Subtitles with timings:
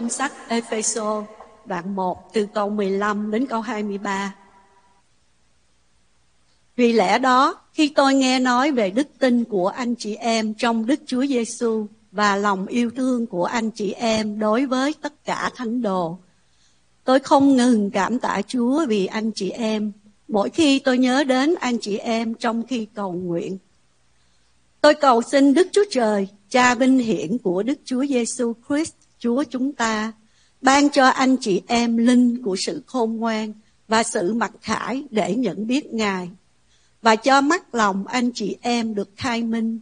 [0.00, 1.24] trong sách Epheso
[1.64, 4.34] đoạn 1 từ câu 15 đến câu 23.
[6.76, 10.86] Vì lẽ đó, khi tôi nghe nói về đức tin của anh chị em trong
[10.86, 15.50] Đức Chúa Giêsu và lòng yêu thương của anh chị em đối với tất cả
[15.56, 16.18] thánh đồ,
[17.04, 19.92] tôi không ngừng cảm tạ Chúa vì anh chị em
[20.28, 23.58] mỗi khi tôi nhớ đến anh chị em trong khi cầu nguyện.
[24.80, 29.44] Tôi cầu xin Đức Chúa Trời, Cha vinh hiển của Đức Chúa Giêsu Christ, Chúa
[29.50, 30.12] chúng ta,
[30.60, 33.52] ban cho anh chị em linh của sự khôn ngoan
[33.88, 36.30] và sự mặc khải để nhận biết Ngài
[37.02, 39.80] và cho mắt lòng anh chị em được khai minh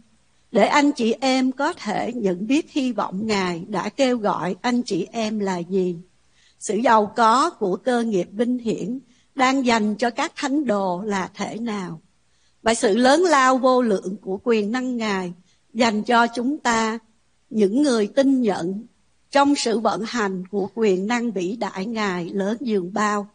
[0.51, 4.81] để anh chị em có thể nhận biết hy vọng Ngài đã kêu gọi anh
[4.85, 5.97] chị em là gì.
[6.59, 8.99] Sự giàu có của cơ nghiệp vinh hiển
[9.35, 12.01] đang dành cho các thánh đồ là thể nào
[12.63, 15.33] và sự lớn lao vô lượng của quyền năng Ngài
[15.73, 16.99] dành cho chúng ta,
[17.49, 18.85] những người tin nhận
[19.31, 23.27] trong sự vận hành của quyền năng vĩ đại Ngài lớn dường bao.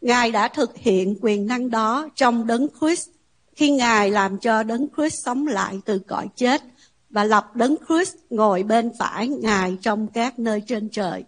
[0.00, 3.08] Ngài đã thực hiện quyền năng đó trong đấng Christ
[3.56, 6.62] khi Ngài làm cho đấng Christ sống lại từ cõi chết
[7.10, 11.24] và lập đấng Christ ngồi bên phải Ngài trong các nơi trên trời.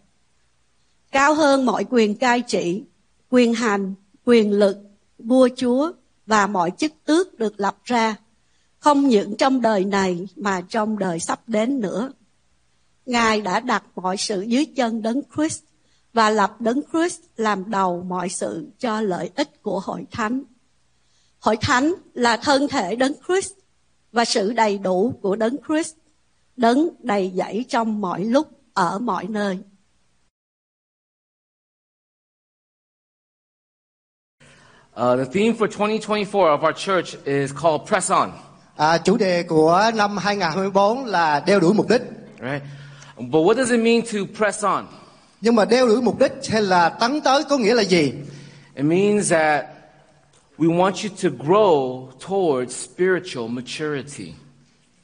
[1.12, 2.82] Cao hơn mọi quyền cai trị,
[3.30, 3.94] quyền hành,
[4.24, 4.78] quyền lực,
[5.18, 5.92] vua chúa
[6.26, 8.16] và mọi chức tước được lập ra,
[8.78, 12.12] không những trong đời này mà trong đời sắp đến nữa.
[13.06, 15.62] Ngài đã đặt mọi sự dưới chân đấng Christ
[16.12, 20.42] và lập đấng Christ làm đầu mọi sự cho lợi ích của hội thánh.
[21.38, 23.52] Hội thánh là thân thể đấng Christ
[24.12, 25.94] và sự đầy đủ của đấng Christ,
[26.56, 29.58] đấng đầy dẫy trong mọi lúc ở mọi nơi.
[34.96, 38.30] Uh, the theme for 2024 of our church is called Press On.
[38.76, 42.02] À, chủ đề của năm 2024 là đeo đuổi mục đích.
[42.40, 42.62] Right?
[43.16, 44.84] But what does it mean to press on?
[45.40, 48.12] Nhưng mà đeo đuổi mục đích hay là tấn tới có nghĩa là gì?
[48.74, 49.64] It means that
[50.58, 54.32] we want you to grow towards spiritual maturity.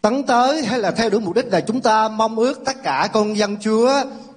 [0.03, 3.09] Tấn tới hay là theo đuổi mục đích là chúng ta mong ước tất cả
[3.13, 3.91] con dân Chúa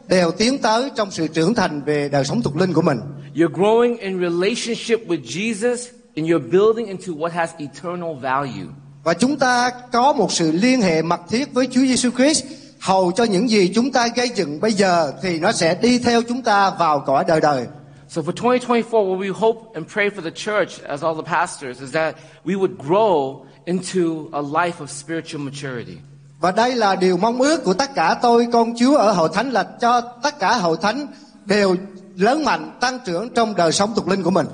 [0.08, 3.00] đều tiến tới trong sự trưởng thành về đời sống thuộc linh của mình.
[3.36, 5.78] You're growing in relationship with Jesus
[6.16, 8.68] and you're building into what has eternal value.
[9.04, 12.46] Và chúng ta có một sự liên hệ mật thiết với Chúa Giêsu Christ
[12.84, 16.22] hầu cho những gì chúng ta gây dựng bây giờ thì nó sẽ đi theo
[16.22, 17.68] chúng ta vào cõi đời đời.
[18.10, 21.82] So for 2024, what we hope and pray for the church as all the pastors
[21.82, 22.16] is that
[22.46, 25.98] we would grow into a life of spiritual maturity.
[26.40, 29.52] Và đây là điều mong ước của tất cả tôi con Chúa ở hội thánh
[29.52, 31.08] là cho tất cả hội thánh
[31.46, 31.76] đều
[32.16, 34.46] lớn mạnh tăng trưởng trong đời sống tục linh của mình.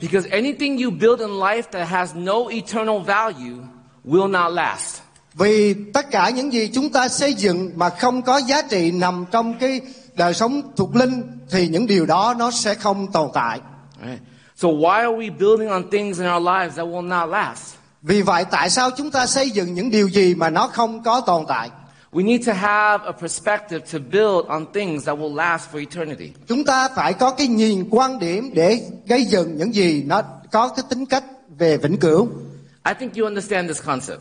[0.00, 3.56] Because anything you build in life that has no eternal value
[4.04, 5.05] will not last.
[5.38, 9.24] Vì tất cả những gì chúng ta xây dựng mà không có giá trị nằm
[9.30, 9.80] trong cái
[10.14, 13.60] đời sống thuộc linh thì những điều đó nó sẽ không tồn tại.
[14.02, 14.20] Right?
[14.56, 17.74] So why are we building on things in our lives that will not last?
[18.02, 21.20] Vì vậy tại sao chúng ta xây dựng những điều gì mà nó không có
[21.20, 21.70] tồn tại?
[22.12, 26.30] We need to have a perspective to build on things that will last for eternity.
[26.48, 30.22] Chúng ta phải có cái nhìn quan điểm để gây dựng những gì nó
[30.52, 31.24] có cái tính cách
[31.58, 32.28] về vĩnh cửu.
[32.84, 34.20] I think you understand this concept.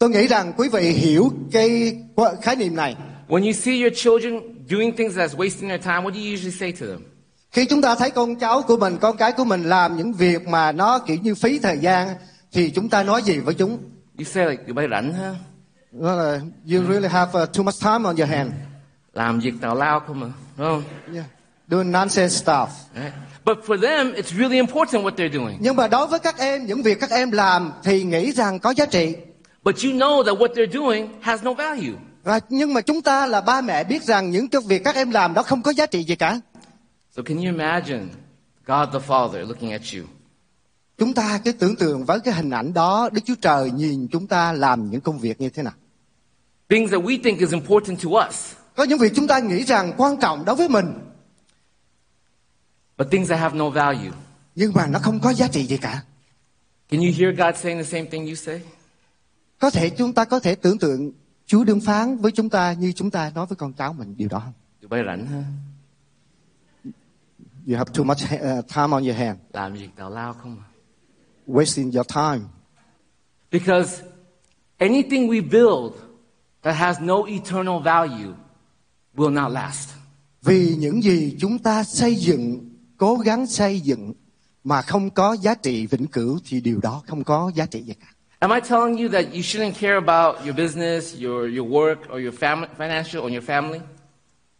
[0.00, 1.96] Tôi nghĩ rằng quý vị hiểu cái
[2.42, 2.96] khái niệm này.
[3.28, 6.56] When you see your children doing things that's wasting their time, what do you usually
[6.58, 7.00] say to them?
[7.50, 10.48] Khi chúng ta thấy con cháu của mình, con cái của mình làm những việc
[10.48, 12.08] mà nó kiểu như phí thời gian
[12.52, 13.78] thì chúng ta nói gì với chúng?
[14.18, 15.34] You say like, bay rảnh ha?
[15.92, 16.40] Đó là
[16.72, 18.52] you really have uh, too much time on your hand.
[19.12, 20.82] Làm việc tào lao không mà, đúng không?
[21.14, 21.26] Yeah.
[21.68, 22.66] Doing nonsense stuff.
[22.94, 23.12] Right?
[23.44, 25.56] But for them, it's really important what they're doing.
[25.60, 28.70] Nhưng mà đối với các em, những việc các em làm thì nghĩ rằng có
[28.70, 29.16] giá trị.
[29.64, 31.94] But you know that what they're doing has no value.
[32.24, 35.10] Và nhưng mà chúng ta là ba mẹ biết rằng những cái việc các em
[35.10, 36.40] làm đó không có giá trị gì cả.
[37.16, 38.04] So can you imagine
[38.66, 40.04] God the Father looking at you?
[40.98, 44.26] Chúng ta cứ tưởng tượng với cái hình ảnh đó, Đức Chúa Trời nhìn chúng
[44.26, 45.72] ta làm những công việc như thế nào.
[46.68, 49.92] Things that we think is important to us, Có những việc chúng ta nghĩ rằng
[49.96, 50.86] quan trọng đối với mình,
[52.98, 54.10] but things that have no value.
[54.54, 56.02] nhưng mà nó không có giá trị gì cả.
[56.90, 58.60] Can you hear God saying the same thing you say?
[59.60, 61.12] Có thể chúng ta có thể tưởng tượng
[61.46, 64.28] Chúa đương phán với chúng ta như chúng ta nói với con cháu mình điều
[64.28, 64.52] đó không?
[64.80, 65.44] Tụi bay rảnh ha?
[67.66, 70.66] You have too much uh, time on your hand, Làm việc tào lao không à?
[71.46, 72.48] wasting your time.
[73.50, 74.02] Because
[74.78, 75.92] anything we build
[76.62, 78.34] that has no eternal value
[79.16, 79.90] will not last.
[80.42, 84.12] Vì những gì chúng ta xây dựng, cố gắng xây dựng
[84.64, 87.94] mà không có giá trị vĩnh cửu thì điều đó không có giá trị gì
[87.94, 88.06] cả.
[88.42, 92.20] Am I telling you that you shouldn't care about your business, your, your work, or
[92.20, 93.80] your family, financial, or your family?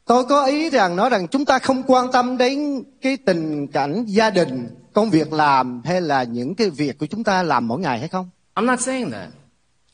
[0.04, 4.04] Tôi có ý rằng nói rằng chúng ta không quan tâm đến cái tình cảnh
[4.06, 7.80] gia đình, công việc làm hay là những cái việc của chúng ta làm mỗi
[7.80, 8.30] ngày hay không?
[8.54, 9.28] I'm not saying that.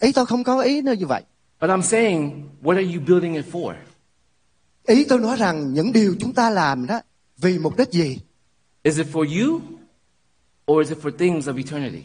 [0.01, 1.23] Ý tôi không có ý nữa như vậy.
[1.61, 3.75] But I'm saying, what are you building it for?
[4.87, 7.01] Ý tôi nói rằng những điều chúng ta làm đó
[7.39, 8.19] vì mục đích gì?
[8.83, 9.61] Is it for you,
[10.73, 12.03] or is it for things of eternity?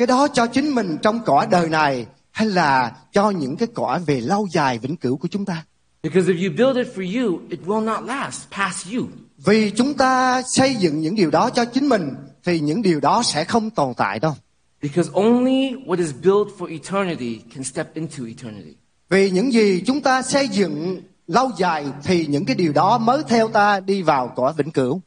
[0.00, 4.00] Cái đó cho chính mình trong cõi đời này hay là cho những cái cõi
[4.06, 5.64] về lâu dài vĩnh cửu của chúng ta?
[6.02, 9.06] Because if you build it for you, it will not last past you.
[9.44, 13.22] Vì chúng ta xây dựng những điều đó cho chính mình thì những điều đó
[13.22, 14.34] sẽ không tồn tại đâu.
[14.82, 18.76] Because only what is built for eternity can step into eternity.
[19.08, 23.22] Vì những gì chúng ta xây dựng lâu dài thì những cái điều đó mới
[23.28, 25.00] theo ta đi vào cõi vĩnh cửu.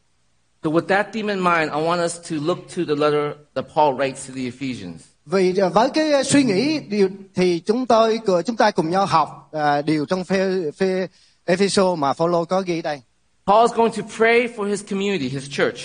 [0.64, 3.66] So with that theme in mind, I want us to look to the letter that
[3.74, 5.02] Paul writes to the Ephesians.
[5.26, 9.06] Vì à, với cái à, suy nghĩ điều thì chúng tôi chúng ta cùng nhau
[9.06, 11.08] học à, điều trong phê phê
[11.46, 13.02] Ephesos mà Phaolô có ghi đây.
[13.46, 15.80] Paul is going to pray for his community, his church.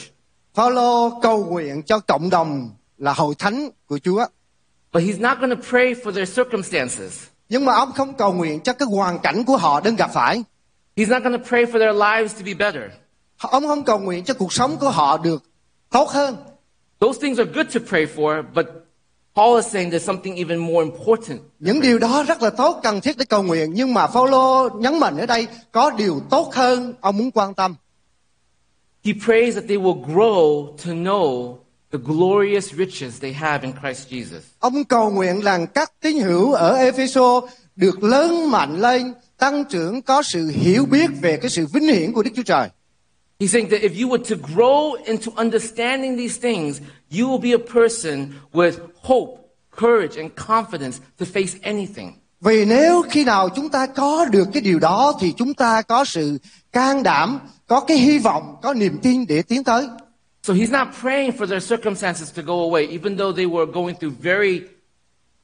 [0.54, 4.26] Phaolô cầu nguyện cho cộng đồng là hội thánh của Chúa.
[4.92, 7.22] But he's not going to pray for their circumstances.
[7.48, 10.42] Nhưng mà ông không cầu nguyện cho cái hoàn cảnh của họ đang gặp phải.
[10.96, 12.90] He's not going to pray for their lives to be better.
[13.38, 15.42] Ông không cầu nguyện cho cuộc sống của họ được
[15.90, 16.36] tốt hơn.
[17.00, 18.66] Those things are good to pray for, but
[19.34, 21.40] Paul is saying there's something even more important.
[21.58, 24.98] Những điều đó rất là tốt cần thiết để cầu nguyện nhưng mà Phaolô nhấn
[24.98, 27.74] mạnh ở đây có điều tốt hơn ông muốn quan tâm.
[29.04, 31.56] He prays that they will grow to know
[31.92, 34.40] the glorious riches they have in Christ Jesus.
[34.58, 37.44] Ông cầu nguyện rằng các tín hữu ở Ephesos
[37.76, 42.12] được lớn mạnh lên, tăng trưởng có sự hiểu biết về cái sự vinh hiển
[42.12, 42.68] của Đức Chúa Trời.
[43.40, 47.52] He's saying that if you were to grow into understanding these things, you will be
[47.52, 52.12] a person with hope, courage, and confidence to face anything.
[52.40, 56.04] Vì nếu khi nào chúng ta có được cái điều đó thì chúng ta có
[56.04, 56.38] sự
[56.72, 59.86] can đảm, có cái hy vọng, có niềm tin để tiến tới.
[60.42, 63.94] So he's not praying for their circumstances to go away, even though they were going
[64.00, 64.60] through very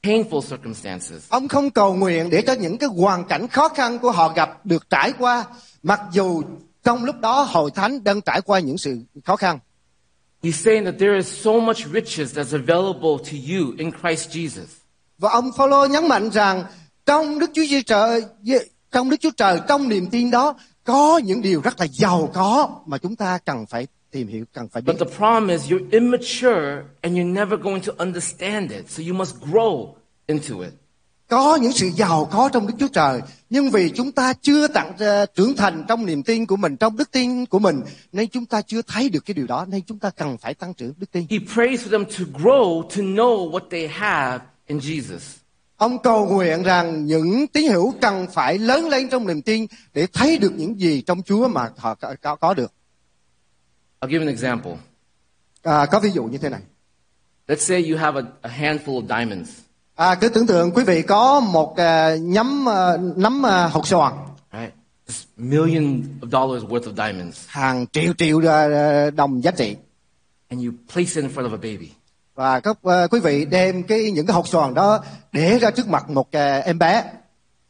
[0.02, 1.28] painful circumstances.
[1.28, 4.66] Ông không cầu nguyện để cho những cái hoàn cảnh khó khăn của họ gặp
[4.66, 5.44] được trải qua,
[5.82, 6.42] mặc dù
[6.84, 9.58] trong lúc đó hội thánh đang trải qua những sự khó khăn.
[10.42, 14.66] He's saying that there is so much riches that's available to you in Christ Jesus.
[15.18, 16.64] Và ông Phaolô nhấn mạnh rằng
[17.06, 18.24] trong Đức Chúa Trời,
[18.92, 22.80] trong Đức Chúa Trời, trong niềm tin đó có những điều rất là giàu có
[22.86, 24.92] mà chúng ta cần phải tìm hiểu, cần phải biết.
[24.92, 28.90] But the problem is you're immature and you're never going to understand it.
[28.90, 29.94] So you must grow
[30.26, 30.72] into it.
[31.28, 34.92] Có những sự giàu có trong Đức Chúa Trời nhưng vì chúng ta chưa tặng
[34.98, 37.80] ờ, trưởng thành trong niềm tin của mình trong đức tin của mình
[38.12, 40.74] nên chúng ta chưa thấy được cái điều đó nên chúng ta cần phải tăng
[40.74, 44.78] trưởng đức tin He prays for them to grow to know what they have in
[44.78, 45.18] Jesus.
[45.76, 50.06] ông cầu nguyện rằng những tín hữu cần phải lớn lên trong niềm tin để
[50.12, 52.72] thấy được những gì trong Chúa mà họ có, có, có được
[54.00, 54.72] I'll give an example.
[55.62, 56.60] à, có ví dụ như thế này
[57.48, 59.50] Let's say you have a, a handful of diamonds,
[59.94, 64.12] à, cứ tưởng tượng quý vị có một à, nhắm à, nắm à, hột xoàn
[64.52, 64.74] right?
[65.36, 69.76] Million of dollars worth of diamonds, hàng triệu triệu à, đồng giá trị.
[70.48, 71.90] And you place it in front of a baby.
[72.34, 75.88] và các à, quý vị đem cái những cái hột xoàn đó để ra trước
[75.88, 77.04] mặt một à, em bé.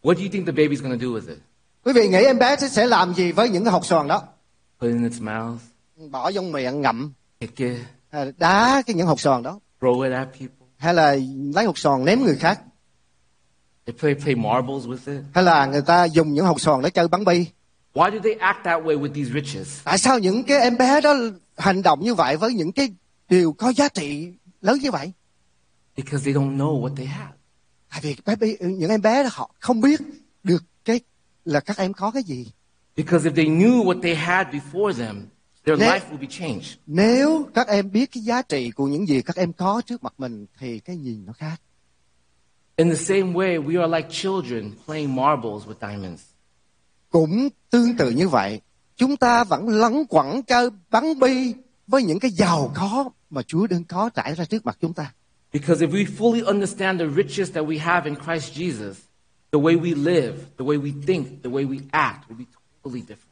[0.03, 1.39] What do you think the baby's going to do with it?
[1.85, 4.23] quý vị nghĩ em bé sẽ, làm gì với những cái hột xoàn đó?
[4.81, 5.61] Put it in its mouth,
[6.11, 7.13] bỏ trong miệng ngậm.
[7.39, 7.51] It,
[8.39, 9.61] đá cái những hột xoàn đó.
[9.81, 10.64] Throw it at people.
[10.85, 11.17] Hay là
[11.55, 12.61] lấy hột xoàn ném người khác
[13.87, 15.25] They play play marbles with it.
[15.35, 17.47] hay là người ta dùng những hột xoàn để chơi bắn bi
[17.95, 19.69] Why do they act that way with these riches?
[19.85, 21.15] tại sao những cái em bé đó
[21.57, 22.89] hành động như vậy với những cái
[23.29, 25.13] điều có giá trị lớn như vậy
[25.97, 27.31] Because they don't know what they have.
[27.91, 30.01] tại vì bé những em bé đó họ không biết
[30.43, 31.01] được cái
[31.45, 32.47] là các em có cái gì
[32.97, 35.27] Because if they knew what they had before them,
[35.67, 36.79] their They- life would be changed.
[36.87, 40.15] nếu các em biết cái giá trị của những gì các em có trước mặt
[40.19, 41.57] mình thì cái nhìn nó khác
[42.77, 46.23] In the same way, we are like children playing marbles with diamonds.
[47.11, 48.61] cũng tương tự như vậy
[48.97, 51.55] chúng ta vẫn lắng quẩn chơi bắn bi
[51.87, 55.13] với những cái giàu có mà Chúa đang có trải ra trước mặt chúng ta
[55.53, 58.93] Because if we fully understand the riches that we have in Christ Jesus,
[59.53, 62.45] the way we live, the way we think, the way we act will be
[62.83, 63.24] totally different.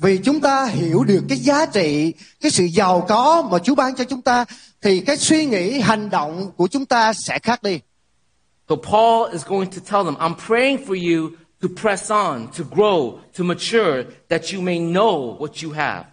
[0.00, 3.94] Vì chúng ta hiểu được cái giá trị cái sự giàu có mà Chúa ban
[3.94, 4.44] cho chúng ta
[4.82, 7.80] thì cái suy nghĩ hành động của chúng ta sẽ khác đi
[8.68, 11.30] So Paul is going to tell them, I'm praying for you
[11.62, 16.04] to press on, to grow, to mature, that you may know what you have.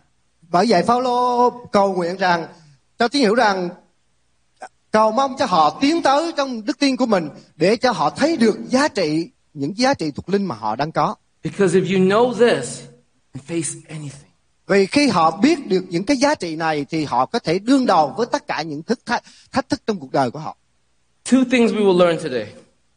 [0.50, 2.48] bởi vậy Phaolô cầu nguyện rằng
[3.00, 3.70] cho tín hiểu rằng
[4.92, 8.38] cầu mong cho họ tiến tới trong đức tin của mình để cho họ thấy
[8.38, 12.06] được giá trị những giá trị thuộc linh mà họ đang có Because if you
[12.08, 12.82] know this
[13.48, 14.32] face anything,
[14.68, 17.86] vì khi họ biết được những cái giá trị này thì họ có thể đương
[17.86, 20.58] đầu với tất cả những thức thách, thách thức trong cuộc đời của họ.
[21.26, 22.54] Two things we will learn today.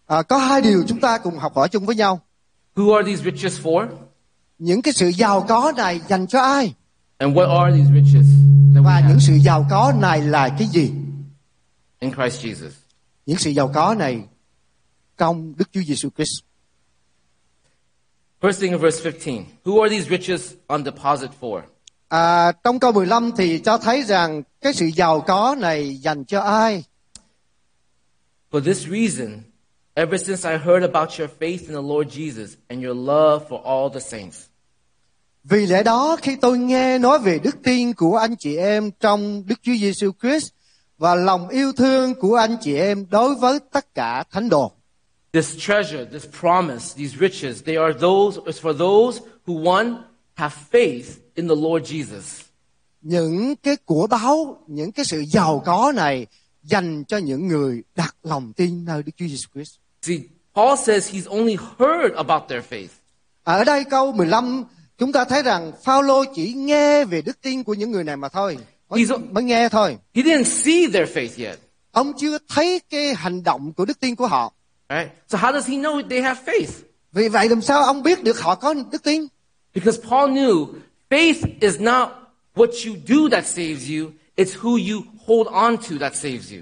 [0.06, 2.20] à, có hai điều chúng ta cùng học hỏi chung với nhau.
[2.76, 3.88] Who are these riches for?
[4.58, 6.74] những cái sự giàu có này dành cho ai?
[7.18, 8.26] And what are these riches
[8.74, 10.90] that we và những have sự giàu có này là cái gì?
[12.00, 12.70] In Christ Jesus?
[13.26, 14.20] những sự giàu có này
[15.18, 16.44] trong Đức Chúa Giêsu Christ
[18.40, 19.44] First thing in verse 15.
[19.64, 21.62] Who are these riches on deposit for?
[22.08, 26.40] À, trong câu 15 thì cho thấy rằng cái sự giàu có này dành cho
[26.40, 26.84] ai?
[28.50, 29.42] For this reason,
[29.94, 33.62] ever since I heard about your faith in the Lord Jesus and your love for
[33.62, 34.36] all the saints,
[35.44, 39.42] Vì lẽ đó khi tôi nghe nói về đức tin của anh chị em trong
[39.46, 40.48] Đức Chúa Giêsu Christ
[40.98, 44.72] và lòng yêu thương của anh chị em đối với tất cả thánh đồ.
[45.32, 49.94] This treasure, this promise, these riches, they are those, it's for those who one,
[50.34, 52.42] have faith in the Lord Jesus.
[53.02, 56.26] Những cái của báu, những cái sự giàu có này
[56.62, 59.74] dành cho những người đặt lòng tin nơi Đức Chúa Giêsu Christ.
[60.02, 60.18] See,
[60.54, 62.88] Paul says he's only heard about their faith.
[63.44, 64.64] Ở đây câu 15
[64.98, 68.28] chúng ta thấy rằng Phaolô chỉ nghe về đức tin của những người này mà
[68.28, 68.58] thôi.
[68.88, 69.96] Mới, He's- mới nghe thôi.
[70.14, 71.58] He didn't see their faith yet.
[71.90, 74.52] Ông chưa thấy cái hành động của đức tin của họ.
[74.90, 75.10] Right?
[75.28, 76.84] So how does he know they have faith?
[77.12, 79.26] Vì vậy làm sao ông biết được họ có đức tin?
[79.74, 80.66] Because Paul knew
[81.10, 82.08] faith is not
[82.54, 86.58] what you do that saves you, it's who you hold on to that saves you.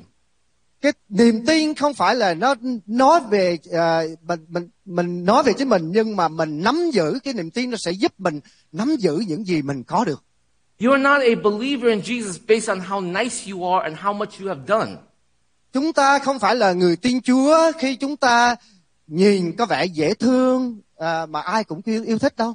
[0.81, 2.55] Cái niềm tin không phải là nó
[2.87, 7.19] nói về à, mình mình mình nói về chính mình nhưng mà mình nắm giữ
[7.25, 8.41] cái niềm tin nó sẽ giúp mình
[8.73, 10.25] nắm giữ những gì mình có được.
[10.81, 14.13] You are not a believer in Jesus based on how nice you are and how
[14.13, 14.97] much you have done.
[15.79, 18.57] Chúng ta không phải là người tin Chúa khi chúng ta
[19.07, 22.55] nhìn có vẻ dễ thương à, mà ai cũng yêu, yêu thích đâu.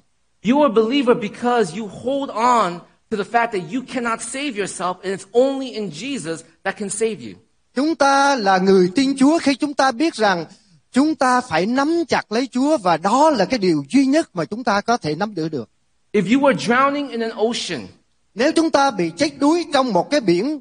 [0.49, 2.79] You are a believer because you hold on
[3.11, 6.89] to the fact that you cannot save yourself and it's only in Jesus that can
[6.89, 7.33] save you.
[7.75, 10.45] Chúng ta là người tin Chúa khi chúng ta biết rằng
[10.91, 14.45] chúng ta phải nắm chặt lấy Chúa và đó là cái điều duy nhất mà
[14.45, 15.69] chúng ta có thể nắm giữ được.
[16.13, 17.87] If you were drowning in an ocean,
[18.35, 20.59] Nếu chúng ta bị chết đuối trong một cái biển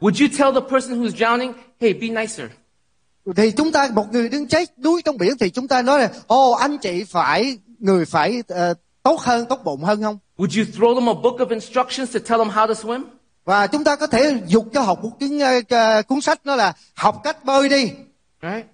[0.00, 2.50] would you tell the person who's drowning, hey, be nicer?
[3.36, 6.10] thì chúng ta một người đứng chết đuối trong biển thì chúng ta nói là
[6.26, 10.70] ồ anh chị phải người phải ờ, tốt hơn tốt bụng hơn không Would you
[10.78, 13.02] throw them a book of instructions to tell them how to swim?
[13.44, 16.72] và chúng ta có thể dục cho học một cái cái cuốn sách đó là
[16.94, 17.90] học cách bơi đi
[18.42, 18.66] Right?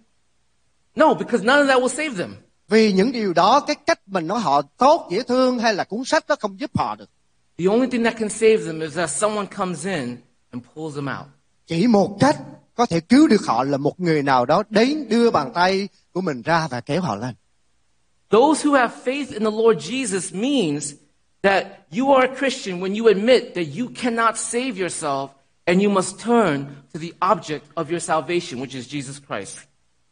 [0.97, 2.37] No, because none of that will save them.
[2.69, 6.05] Vì những điều đó, cái cách mình nói họ tốt, dễ thương hay là cuốn
[6.05, 7.11] sách đó không giúp họ được.
[7.59, 10.17] The only thing that can save them is that someone comes in
[10.53, 11.27] and pulls them out.
[11.67, 12.37] Chỉ một cách
[12.75, 16.21] có thể cứu được họ là một người nào đó đến đưa bàn tay của
[16.21, 17.35] mình ra và kéo họ lên.
[18.31, 20.93] Those who have faith in the Lord Jesus means
[21.43, 21.67] that
[21.99, 25.29] you are a Christian when you admit that you cannot save yourself
[25.65, 29.59] and you must turn to the object of your salvation, which is Jesus Christ.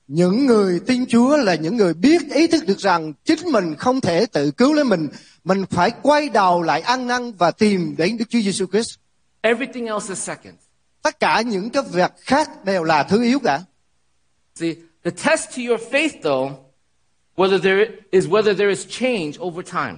[0.09, 4.00] Những người tin Chúa là những người biết ý thức được rằng chính mình không
[4.00, 5.09] thể tự cứu lấy mình,
[5.44, 8.99] mình phải quay đầu lại ăn năn và tìm đến Đức Chúa Giêsu Christ.
[9.42, 10.55] Everything else is second.
[11.03, 13.61] Tất cả những cái việc khác đều là thứ yếu cả.
[14.55, 14.74] See,
[15.05, 16.53] the test to your faith, though,
[17.37, 19.96] whether there is whether there is change over time.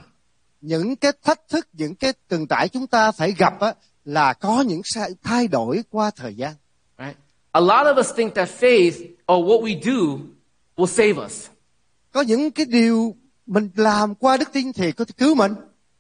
[0.60, 3.74] Những cái thách thức, những cái từng trải chúng ta phải gặp á,
[4.04, 6.54] là có những sai- thay đổi qua thời gian.
[6.98, 7.16] Right?
[7.52, 8.92] A lot of us think that faith
[9.32, 10.18] or what we do
[10.76, 11.46] will save us.
[12.12, 15.54] Có những cái điều mình làm qua đức tin thì có thể cứu mình.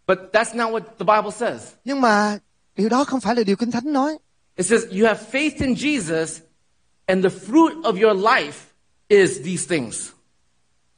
[0.06, 1.62] But that's not what the Bible says.
[1.84, 2.38] Nhưng mà
[2.76, 4.18] điều đó không phải là điều Kinh Thánh nói.
[4.56, 6.40] It says you have faith in Jesus,
[7.06, 8.52] and the fruit of your life
[9.08, 10.08] is these things.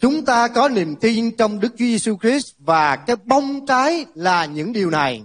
[0.01, 4.47] Chúng ta có niềm tin trong Đức Chúa Giêsu Christ và cái bông trái là
[4.47, 5.23] những điều này.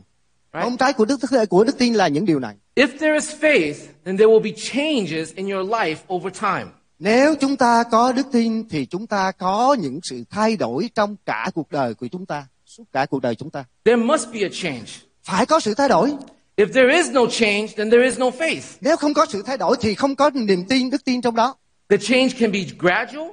[0.53, 0.63] Right?
[0.63, 2.55] Bông trái của đức của đức tin là những điều này.
[2.75, 3.73] If there is faith,
[4.05, 6.65] then there will be changes in your life over time.
[6.99, 11.15] Nếu chúng ta có đức tin thì chúng ta có những sự thay đổi trong
[11.25, 13.65] cả cuộc đời của chúng ta, suốt cả cuộc đời chúng ta.
[13.85, 14.91] There must be a change.
[15.23, 16.13] Phải có sự thay đổi.
[16.59, 18.61] If there is no change, then there is no faith.
[18.81, 21.55] Nếu không có sự thay đổi thì không có niềm tin, đức tin trong đó.
[21.89, 23.31] The change can be gradual,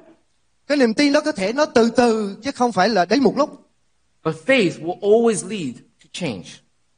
[0.67, 3.35] Cái niềm tin đó có thể nó từ từ chứ không phải là đến một
[3.37, 3.69] lúc.
[4.25, 6.45] but faith will always lead to change.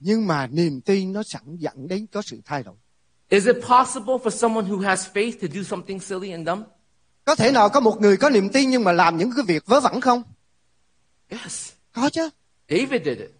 [0.00, 2.74] Nhưng mà niềm tin nó sẵn dẫn đến có sự thay đổi.
[3.28, 6.62] Is it possible for someone who has faith to do something silly and dumb?
[7.24, 9.66] Có thể nào có một người có niềm tin nhưng mà làm những cái việc
[9.66, 10.22] vớ vẩn không?
[11.28, 11.72] Yes.
[11.92, 12.28] Có chứ.
[12.68, 13.37] David did it.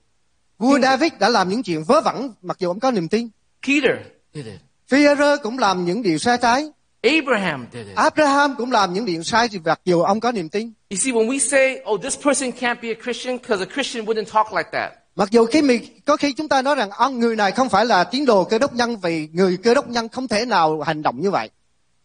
[0.59, 3.29] Vua David đã làm những chuyện vớ vẩn mặc dù ông có niềm tin.
[3.67, 3.97] Peter
[4.35, 4.55] did it.
[4.89, 6.71] Phi-e-rơ cũng làm những điều sai trái.
[7.03, 7.97] Abraham did it.
[7.97, 10.73] Abraham cũng làm những điều sai mặc dù ông có niềm tin.
[10.91, 14.05] You see, when we say, oh, this person can't be a Christian because a Christian
[14.05, 14.93] wouldn't talk like that.
[15.17, 17.87] Mặc dù khi mình có khi chúng ta nói rằng ông người này không phải
[17.87, 21.03] là tín đồ cơ đốc nhân vì người cơ đốc nhân không thể nào hành
[21.03, 21.51] động như vậy.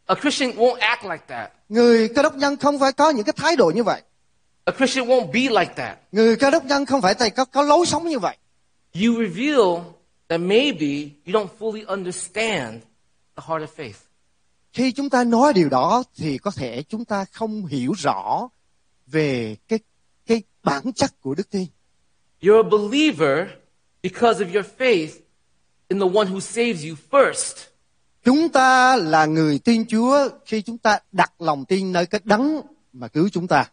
[0.06, 1.52] A Christian won't act like that.
[1.70, 4.02] Người cơ đốc nhân không phải có những cái thái độ như vậy.
[4.66, 5.98] A Christian won't be like that.
[6.12, 8.38] Người cơ đốc nhân không phải thầy có, có lối sống như vậy.
[8.96, 9.96] You reveal
[10.28, 12.82] that maybe you don't fully understand
[13.36, 13.98] the heart of faith.
[14.74, 18.50] Khi chúng ta nói điều đó thì có thể chúng ta không hiểu rõ
[19.08, 19.80] về cái
[20.26, 21.66] cái bản chất của đức tin.
[22.42, 23.48] You're a believer
[24.04, 25.10] because of your faith
[25.88, 27.56] in the one who saves you first.
[28.24, 32.62] Chúng ta là người tin Chúa khi chúng ta đặt lòng tin nơi cái đấng
[32.94, 33.72] mà cứu chúng ta.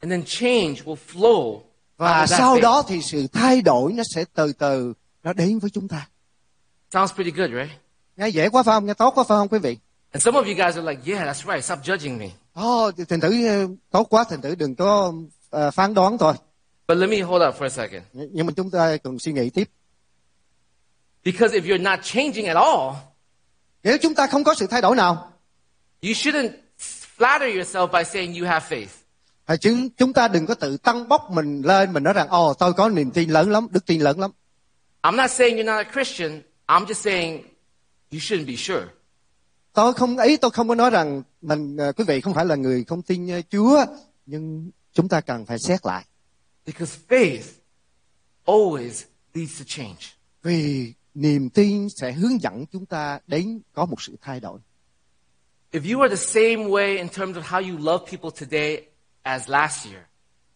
[0.00, 1.60] And then change will flow.
[2.02, 5.88] Và sau đó thì sự thay đổi nó sẽ từ từ nó đến với chúng
[5.88, 6.08] ta.
[6.92, 7.70] Sounds pretty good, right?
[8.16, 8.86] Nghe dễ quá phải không?
[8.86, 9.78] Nghe tốt quá phải không quý vị?
[10.12, 11.64] And some of you guys are like, yeah, that's right.
[11.64, 12.26] Stop judging me.
[12.66, 15.12] Oh, thành thử ờ, tốt quá, thành thử đừng có
[15.50, 16.34] ờ, phán đoán thôi.
[16.88, 18.02] But let me hold up for a second.
[18.12, 19.70] Nhưng mà chúng ta cần suy nghĩ tiếp.
[21.24, 22.96] Because if you're not changing at all,
[23.82, 25.32] Nếu chúng ta không có sự thay đổi nào,
[26.02, 26.50] you shouldn't
[27.18, 29.01] flatter yourself by saying you have faith.
[29.46, 32.54] Thì chúng, chúng ta đừng có tự tăng bốc mình lên, mình nói rằng, ồ,
[32.54, 34.30] tôi có niềm tin lớn lắm, đức tin lớn lắm.
[35.02, 36.42] I'm not saying you're not a Christian.
[36.66, 37.42] I'm just saying
[38.12, 38.86] you shouldn't be sure.
[39.72, 42.54] Tôi không ý tôi không có nói rằng mình ờ, quý vị không phải là
[42.54, 43.84] người không tin ờ, Chúa,
[44.26, 46.04] nhưng chúng ta cần phải xét lại.
[46.66, 47.42] Because faith
[48.46, 50.00] always leads to change.
[50.42, 54.58] Vì niềm tin sẽ hướng dẫn chúng ta đến có một sự thay đổi.
[55.72, 58.91] If you are the same way in terms of how you love people today
[59.22, 60.02] as last year,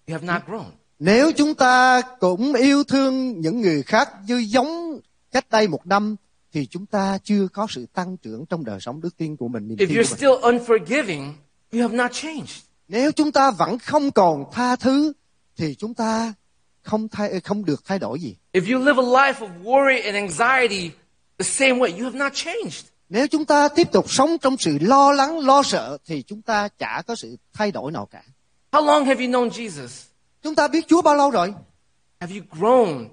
[0.08, 0.70] you have not grown.
[0.98, 5.00] Nếu chúng ta cũng yêu thương những người khác như giống
[5.32, 6.16] cách đây một năm,
[6.52, 9.68] thì chúng ta chưa có sự tăng trưởng trong đời sống đức tin của mình.
[9.68, 11.32] If you're still unforgiving,
[11.72, 12.50] you have not changed.
[12.88, 15.12] Nếu chúng ta vẫn không còn tha thứ,
[15.56, 16.34] thì chúng ta
[16.82, 18.36] không thay, không được thay đổi gì.
[18.52, 20.90] If you live a life of worry and anxiety
[21.38, 22.86] the same way, you have not changed.
[23.08, 26.68] Nếu chúng ta tiếp tục sống trong sự lo lắng, lo sợ, thì chúng ta
[26.68, 28.22] chả có sự thay đổi nào cả.
[28.72, 30.06] How long have you known Jesus?
[30.42, 31.54] Chúng ta biết Chúa bao lâu rồi?
[32.20, 33.08] Have you grown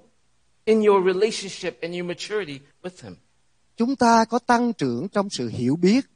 [0.64, 3.16] in your relationship and your maturity with Him?
[3.76, 6.06] Chúng ta có tăng trưởng trong sự hiểu biết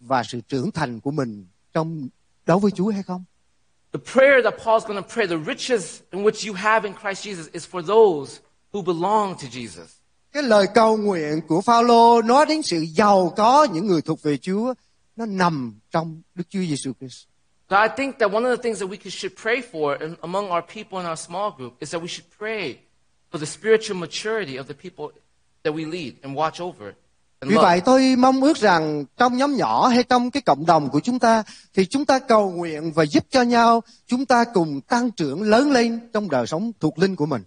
[0.00, 2.08] và sự trưởng thành của mình trong
[2.46, 3.24] đối với Chúa hay không?
[3.92, 7.26] The prayer that Paul's going to pray, the riches in which you have in Christ
[7.26, 8.40] Jesus, is for those
[8.72, 9.86] who belong to Jesus.
[10.32, 14.36] Cái lời cầu nguyện của Phaolô nói đến sự giàu có những người thuộc về
[14.36, 14.74] Chúa
[15.16, 17.26] nó nằm trong Đức Chúa Giêsu Christ.
[17.70, 20.50] So I think that one of the things that we should pray for in, among
[20.50, 22.76] our people in our small group is that we should pray
[23.30, 25.10] for the spiritual maturity of the people
[25.62, 26.94] that we lead and watch over
[27.40, 27.62] and Vì love.
[27.64, 31.18] vậy tôi mong ước rằng trong nhóm nhỏ hay trong cái cộng đồng của chúng
[31.18, 31.42] ta
[31.74, 35.72] thì chúng ta cầu nguyện và giúp cho nhau chúng ta cùng tăng trưởng lớn
[35.72, 37.42] lên trong đời sống thuộc linh của mình.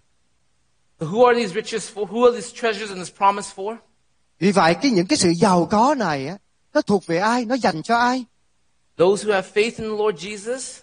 [1.00, 2.06] So who are these riches for?
[2.06, 3.76] Who are these treasures and this promise for?
[4.40, 6.38] Vì vậy cái những cái sự giàu có này á
[6.74, 7.46] nó thuộc về ai?
[7.46, 8.26] Nó dành cho ai?
[8.98, 10.80] Those who have faith in the Lord Jesus.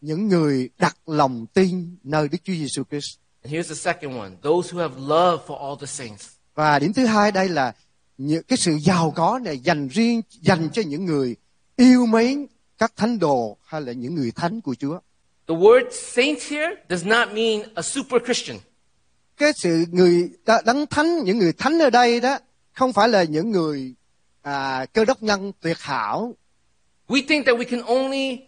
[0.00, 3.18] Những người đặt lòng tin nơi Đức Chúa Giêsu Christ.
[3.42, 4.30] And here's the second one.
[4.42, 6.28] Those who have love for all the saints.
[6.54, 7.72] Và điểm thứ hai đây là
[8.18, 11.36] những cái sự giàu có này dành riêng dành cho những người
[11.76, 12.46] yêu mến
[12.78, 14.98] các thánh đồ hay là những người thánh của Chúa.
[15.48, 18.58] The word saint here does not mean a super Christian.
[19.36, 20.30] cái sự người
[20.64, 22.38] đấng thánh những người thánh ở đây đó
[22.72, 23.94] không phải là những người
[24.42, 26.34] à, cơ đốc nhân tuyệt hảo
[27.08, 28.38] We think that we can only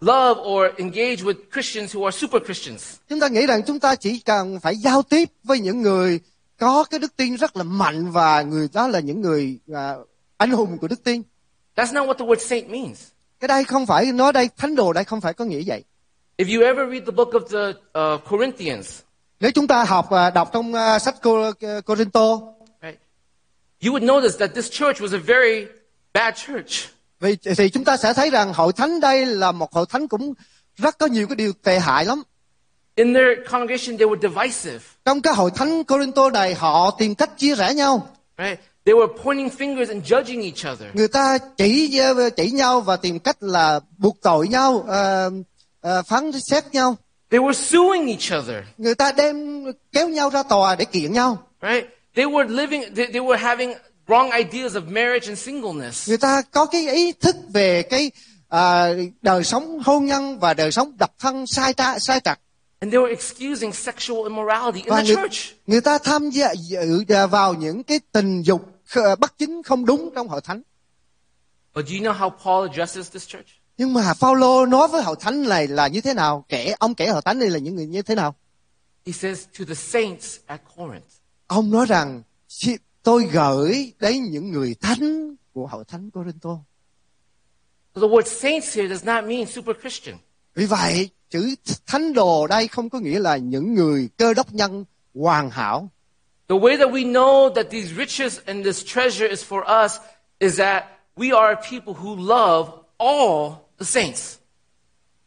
[0.00, 2.94] love or engage with Christians who are super Christians.
[3.08, 6.20] chúng ta nghĩ rằng chúng ta chỉ cần phải giao tiếp với những người
[6.58, 9.94] có cái đức tin rất là mạnh và người đó là những người à,
[10.36, 11.22] anh hùng của đức tin
[11.76, 12.98] That's not what the word saint means.
[13.40, 15.84] cái đây không phải nói đây thánh đồ đây không phải có nghĩa vậy
[16.38, 19.00] If you ever read the book of the uh, Corinthians,
[19.40, 21.52] nếu chúng ta học à, đọc trong à, sách Cô,
[21.86, 22.38] Corinto
[22.82, 22.98] right,
[23.84, 25.66] you would notice that this church was a very
[26.14, 26.88] bad church.
[27.20, 30.34] Vì thì chúng ta sẽ thấy rằng hội thánh đây là một hội thánh cũng
[30.76, 32.22] rất có nhiều cái điều tệ hại lắm
[32.94, 34.78] In their congregation, they were divisive.
[35.04, 38.08] trong cái hội thánh Corinto này họ tìm cách chia rẽ nhau
[38.38, 38.58] Right?
[38.84, 40.88] They were pointing fingers and judging each other.
[40.94, 42.00] người ta chỉ
[42.36, 45.30] chỉ nhau và tìm cách là buộc tội nhau ờ,
[45.80, 46.96] ờ, phán xét nhau
[47.30, 48.62] They were suing each other.
[48.78, 51.84] người ta đem kéo nhau ra tòa để kiện nhau Right?
[52.16, 53.74] They were living, they, they were having
[54.08, 56.08] wrong ideas of marriage and singleness.
[56.08, 58.10] người ta có cái ý thức về cái
[58.48, 58.88] à,
[59.22, 62.38] đời sống hôn nhân và đời sống độc thân sai tra sai trật
[62.80, 65.38] And they were excusing sexual immorality in và the người, church.
[65.66, 68.62] người ta tham gia dự vào những cái tình dục
[68.94, 70.62] ờ, bất chính không đúng trong hội thánh
[71.74, 73.46] But do you know how Paul addresses this church?
[73.78, 77.10] nhưng mà Phaolô nói với hội thánh này là như thế nào kẻ ông kẻ
[77.10, 78.34] hội thánh này là những người như thế nào
[79.06, 81.06] He says to the saints at Corinth,
[81.46, 82.76] ông nói rằng "Chị-
[83.08, 86.58] tôi gửi đến những người thánh của hội thánh Corinto
[87.94, 90.16] the word saints here does not mean super Christian.
[90.54, 91.54] vì vậy chữ
[91.86, 94.84] thánh đồ đây không có nghĩa là những người cơ đốc nhân
[95.14, 95.88] hoàn hảo
[96.48, 99.92] The way that we know that these riches and this treasure is for us
[100.38, 100.84] is that
[101.16, 104.36] we are people who love all the saints.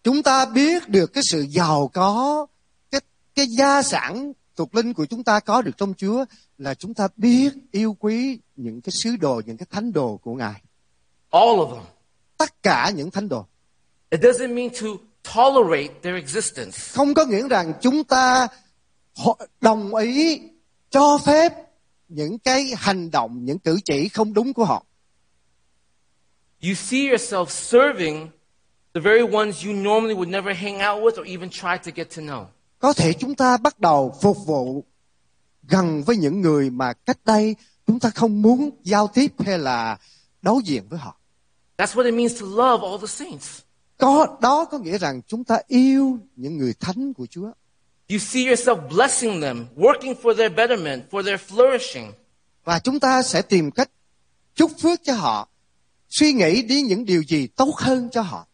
[0.04, 2.48] chúng ta biết được cái sự giàu có
[2.92, 3.02] cái
[3.36, 6.26] cái gia sản thuộc linh của chúng ta có được trong Chúa
[6.62, 10.34] là chúng ta biết yêu quý những cái sứ đồ những cái thánh đồ của
[10.36, 10.62] Ngài
[11.30, 11.84] All of them.
[12.38, 13.46] tất cả những thánh đồ
[14.10, 14.88] It doesn't mean to
[15.36, 16.78] tolerate their existence.
[16.94, 18.48] không có nghĩa rằng chúng ta
[19.62, 20.42] đồng ý
[20.90, 21.54] cho phép
[22.08, 24.84] những cái hành động những cử chỉ không đúng của họ
[26.64, 28.28] You see yourself serving
[28.94, 32.08] the very ones you normally would never hang out with or even try to get
[32.16, 32.46] to know.
[32.80, 34.84] có thể chúng ta bắt đầu phục vụ
[35.72, 37.56] gần với những người mà cách đây
[37.88, 39.98] chúng ta không muốn giao tiếp hay là
[40.42, 41.18] đối diện với họ
[41.78, 43.60] That's what it means to love all the saints.
[43.98, 47.52] có đó có nghĩa rằng chúng ta yêu những người thánh của Chúa
[48.10, 52.12] You see yourself blessing them, working for their betterment, for their flourishing.
[52.64, 53.90] và chúng ta sẽ tìm cách
[54.56, 55.48] chúc phước cho họ
[56.10, 58.48] suy nghĩ đến những điều gì tốt hơn cho họ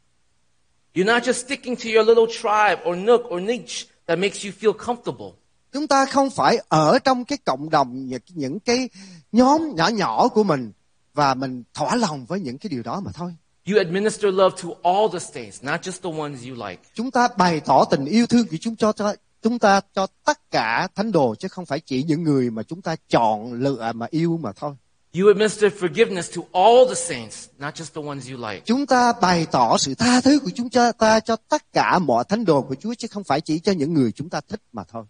[0.93, 4.51] You're not just sticking to your little tribe or nook or niche that makes you
[4.61, 5.31] feel comfortable.
[5.73, 8.89] Chúng ta không phải ở trong cái cộng đồng những, những cái
[9.31, 10.71] nhóm nhỏ nhỏ của mình
[11.13, 13.35] và mình thỏa lòng với những cái điều đó mà thôi
[13.69, 16.81] You administer love to all the saints, not just the ones you like.
[16.93, 20.51] chúng ta bày tỏ tình yêu thương của chúng cho, cho chúng ta cho tất
[20.51, 24.07] cả thánh đồ chứ không phải chỉ những người mà chúng ta chọn lựa mà
[24.09, 24.73] yêu mà thôi
[25.19, 28.61] You administer forgiveness to all the saints, not just the ones you like.
[28.65, 32.45] chúng ta bày tỏ sự tha thứ của chúng ta cho tất cả mọi thánh
[32.45, 35.03] đồ của Chúa chứ không phải chỉ cho những người chúng ta thích mà thôi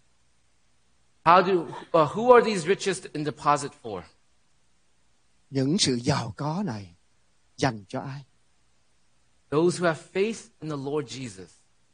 [1.27, 4.01] How do, uh, who are these riches in deposit for?
[5.49, 6.95] những sự giàu có này
[7.57, 8.21] dành cho ai
[9.49, 11.45] Those who have faith in the Lord Jesus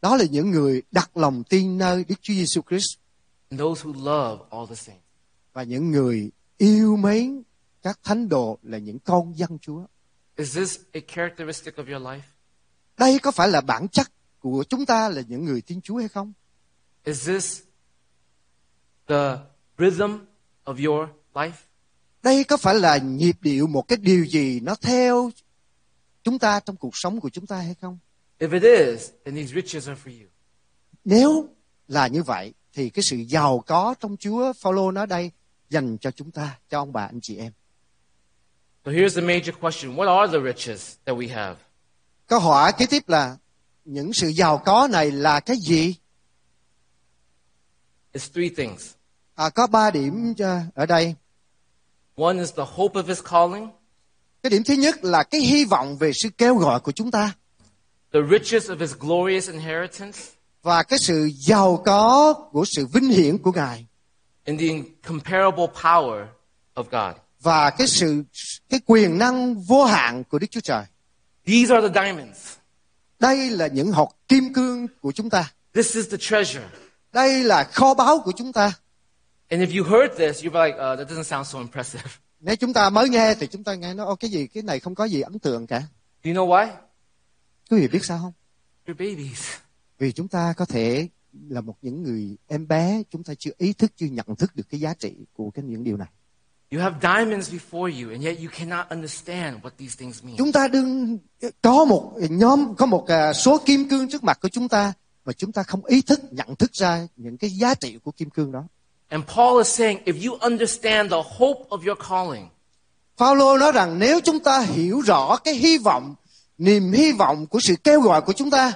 [0.01, 2.97] đó là những người đặt lòng tin nơi Đức Chúa Giêsu Christ
[3.49, 5.03] and those who love all the saints.
[5.53, 7.43] và những người yêu mến
[7.81, 9.85] các thánh đồ là những con dân Chúa.
[10.35, 12.21] Is this a characteristic of your life?
[12.97, 16.07] Đây có phải là bản chất của chúng ta là những người tin Chúa hay
[16.07, 16.33] không?
[17.03, 17.61] Is this
[19.07, 19.37] the
[19.77, 20.11] rhythm
[20.65, 21.51] of your life?
[22.23, 25.31] Đây có phải là nhịp điệu một cái điều gì nó theo
[26.23, 27.97] chúng ta trong cuộc sống của chúng ta hay không?
[28.39, 30.29] If it is, then these riches are for you.
[31.05, 31.49] Nếu
[31.87, 35.31] là như vậy thì cái sự giàu có trong Chúa Phaolô nói đây
[35.69, 37.51] dành cho chúng ta, cho ông bà anh chị em.
[38.85, 39.95] So here's the major question.
[39.95, 41.55] What are the riches that we have?
[42.27, 43.37] Câu hỏi kế tiếp là
[43.85, 45.95] những sự giàu có này là cái gì?
[48.13, 48.91] It's three things.
[49.35, 51.15] À, có ba điểm cho- ở đây.
[52.15, 53.69] One is the hope of his calling,
[54.43, 57.33] Cái điểm thứ nhất là cái hy vọng về sự kêu gọi của chúng ta
[58.13, 60.19] the riches of his glorious inheritance,
[60.63, 63.85] và cái sự giàu có của sự vinh hiển của Ngài
[64.45, 66.25] and the incomparable power
[66.75, 67.15] of God.
[67.41, 68.23] và cái sự
[68.69, 70.83] cái quyền năng vô hạn của Đức Chúa Trời.
[71.45, 72.37] These are the diamonds.
[73.19, 75.51] Đây là những hột kim cương của chúng ta.
[75.73, 76.65] This is the treasure.
[77.13, 78.71] Đây là kho báu của chúng ta.
[79.49, 82.03] And if you heard this, you'd be like, uh, that doesn't sound so impressive.
[82.39, 84.95] Nếu chúng ta mới nghe thì chúng ta nghe nó cái gì cái này không
[84.95, 85.79] có gì ấn tượng cả.
[86.23, 86.67] Do you know why?
[87.69, 88.33] Quý vị biết sao không?
[88.85, 89.47] You're babies.
[89.99, 91.07] Vì chúng ta có thể
[91.49, 94.63] là một những người em bé, chúng ta chưa ý thức, chưa nhận thức được
[94.69, 96.07] cái giá trị của cái những điều này.
[96.71, 100.37] You have diamonds before you, and yet you cannot understand what these things mean.
[100.37, 101.17] Chúng ta đừng
[101.61, 104.93] có một nhóm, có một à, số kim cương trước mặt của chúng ta
[105.25, 108.29] mà chúng ta không ý thức, nhận thức ra những cái giá trị của kim
[108.29, 108.63] cương đó.
[109.09, 112.49] And Paul is saying, if you understand the hope of your calling,
[113.17, 116.15] Phaolô nói rằng nếu chúng ta hiểu rõ cái hy vọng,
[116.57, 118.73] niềm hy vọng của sự kêu gọi của chúng ta,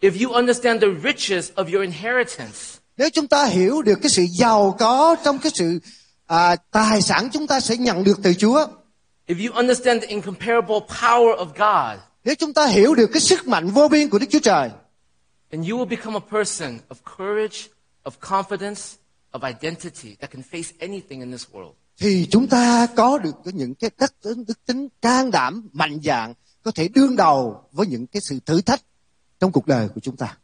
[0.00, 2.58] if you understand the riches of your inheritance,
[2.96, 5.78] nếu chúng ta hiểu được cái sự giàu có trong cái sự
[6.26, 8.66] à, tài sản chúng ta sẽ nhận được từ Chúa,
[9.26, 13.48] if you understand the incomparable power of God, nếu chúng ta hiểu được cái sức
[13.48, 14.70] mạnh vô biên của Đức Chúa Trời,
[15.50, 17.68] then you will become a person of courage,
[18.04, 18.96] of confidence,
[19.32, 21.74] of identity that can face anything in this world.
[22.00, 26.34] thì chúng ta có được những cái đức tính, đức tính can đảm, mạnh dạn,
[26.62, 28.82] có thể đương đầu với những cái sự thử thách
[29.40, 30.36] trong cuộc đời của chúng ta.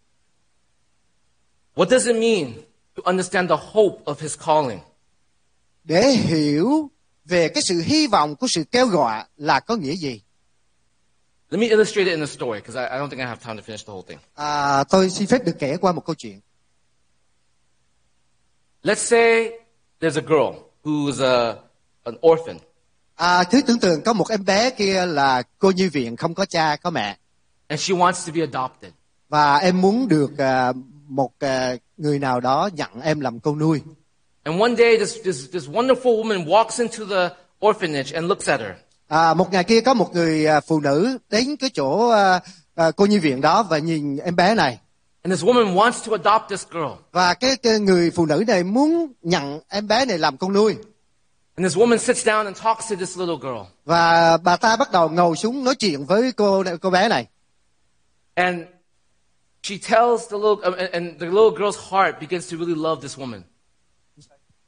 [1.74, 2.52] What does it mean
[2.96, 4.80] to understand the hope of his calling?
[5.84, 6.90] Để hiểu
[7.24, 10.20] về cái sự hy vọng của sự kêu gọi là có nghĩa gì?
[11.50, 13.56] Let me illustrate it in a story because I, I don't think I have time
[13.56, 14.18] to finish the whole thing.
[14.34, 16.40] À, tôi xin phép được kể qua một câu chuyện.
[18.82, 19.50] Let's say
[20.00, 21.54] there's a girl who's a,
[22.04, 22.56] an orphan,
[23.16, 26.44] À, thứ tưởng tượng có một em bé kia là cô nhi viện không có
[26.46, 27.16] cha có mẹ
[27.68, 28.92] and she wants to be adopted.
[29.28, 30.72] và em muốn được à,
[31.08, 33.80] một à, người nào đó nhận em làm con nuôi.
[34.42, 37.34] And one day, this, this, this wonderful woman walks into the
[37.66, 38.74] orphanage and looks at her.
[39.08, 42.40] À, một ngày kia có một người à, phụ nữ đến cái chỗ à,
[42.74, 44.78] à, cô nhi viện đó và nhìn em bé này
[45.22, 46.92] And this woman wants to adopt this girl.
[47.12, 50.76] và cái, cái người phụ nữ này muốn nhận em bé này làm con nuôi
[51.56, 53.60] And this woman sits down and talks to this little girl.
[53.84, 57.26] và bà ta bắt đầu ngồi xuống nói chuyện với cô cô bé này
[58.34, 58.60] And
[59.62, 63.42] she tells the little, and the little girl's heart begins to really love this woman.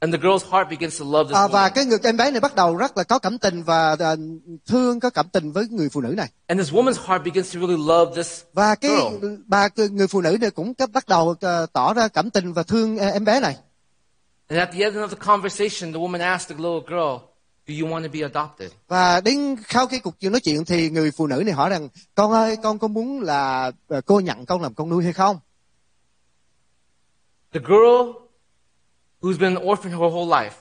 [0.01, 1.71] And the girl's heart begins to love this à, và woman.
[1.75, 4.15] cái người em bé này bắt đầu rất là có cảm tình và à,
[4.65, 7.59] thương có cảm tình với người phụ nữ này And this woman's heart begins to
[7.59, 9.25] really love this và cái girl.
[9.45, 12.97] bà người phụ nữ này cũng bắt đầu à, tỏ ra cảm tình và thương
[12.97, 13.55] à, em bé này
[14.47, 17.17] And at the end of the conversation, the woman asked the little girl,
[17.67, 18.71] Do you want to be adopted?
[18.87, 21.89] và đến sau cái cuộc chuyện nói chuyện thì người phụ nữ này hỏi rằng
[22.15, 23.71] con ơi con có muốn là
[24.05, 25.39] cô nhận con làm con nuôi hay không
[27.53, 28.11] The girl
[29.21, 30.55] who's been an orphan her whole life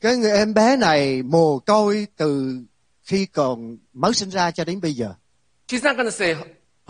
[0.00, 2.58] cái người em bé này mồ côi từ
[3.02, 5.14] khi còn mới sinh ra cho đến bây giờ
[5.68, 6.36] She's not going to say,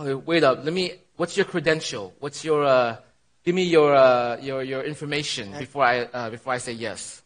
[0.02, 0.82] oh, wait up, let me,
[1.16, 2.10] what's your credential?
[2.20, 2.96] What's your, uh,
[3.44, 7.18] give me your, uh, your, your information before I, uh, before I say yes.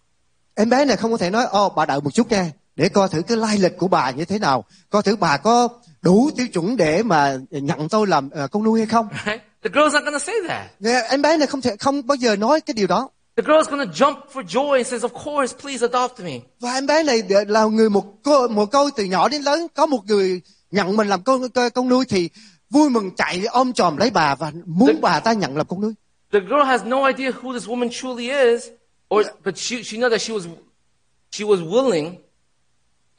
[0.55, 3.09] em bé này không có thể nói ô bà đợi một chút nha để coi
[3.09, 5.69] thử cái lai lịch của bà như thế nào coi thử bà có
[6.03, 9.43] đủ tiêu chuẩn để mà nhận tôi làm à, con nuôi hay không Right?
[9.63, 11.11] The girl's not going to say that.
[11.11, 13.87] Em bé này không thể không bao giờ nói cái điều đó The girl's going
[13.89, 16.41] to jump for joy and says, of course, please adopt me.
[16.61, 19.87] và em bé này là người một cô một câu từ nhỏ đến lớn có
[19.87, 22.29] một người nhận mình làm con con, nuôi thì
[22.71, 25.81] vui mừng chạy ôm chòm lấy bà và muốn Đừng- bà ta nhận làm con
[25.81, 25.95] nuôi
[26.33, 28.67] The girl has no idea who this woman truly is,
[29.15, 30.43] or, but she, she knows that she was,
[31.31, 32.11] she was willing,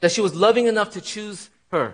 [0.00, 1.86] that she was loving enough to choose her.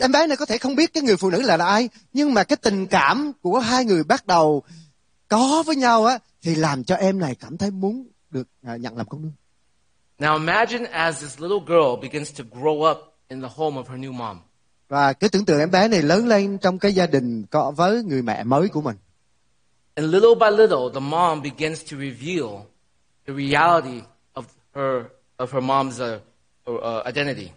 [0.00, 2.34] em bé này có thể không biết cái người phụ nữ là, là ai nhưng
[2.34, 4.62] mà cái tình cảm của hai người bắt đầu
[5.28, 8.96] có với nhau á thì làm cho em này cảm thấy muốn được à, nhận
[8.96, 9.32] làm con nuôi
[10.18, 14.00] Now imagine as this little girl begins to grow up in the home of her
[14.00, 14.38] new mom.
[14.88, 18.02] và cái tưởng tượng em bé này lớn lên trong cái gia đình có với
[18.02, 18.96] người mẹ mới của mình
[19.94, 22.48] And little by little, the mom begins to reveal
[23.26, 24.00] the reality
[24.34, 24.42] of
[24.74, 25.04] her,
[25.38, 26.20] of her mom's uh,
[26.70, 27.48] uh, identity.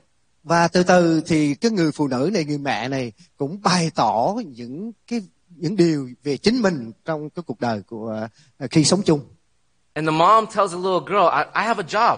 [0.44, 4.36] và từ từ thì cái người phụ nữ này người mẹ này cũng bày tỏ
[4.46, 5.22] những cái
[5.58, 8.28] những điều về chính mình trong cái cuộc đời của
[8.60, 9.22] à, khi sống chung
[9.94, 12.18] And the mom tells the little girl, I, I have a job.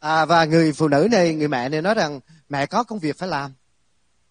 [0.00, 3.18] à, và người phụ nữ này người mẹ này nói rằng mẹ có công việc
[3.18, 3.52] phải làm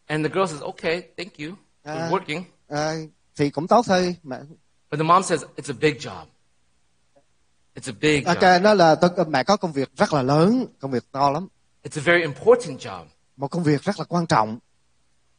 [0.07, 1.49] And the girl says, okay, thank you
[1.83, 2.11] for Ah.
[2.11, 2.43] working.
[2.67, 2.93] à,
[3.35, 4.37] thì cũng tốt thôi mẹ
[4.91, 6.25] But the mom says, it's a big job.
[7.75, 8.61] It's a big job.
[8.61, 11.47] nó là tôi, mẹ có công việc rất là lớn công việc to lắm
[11.83, 13.05] It's a very important job.
[13.37, 14.59] một công việc rất là quan trọng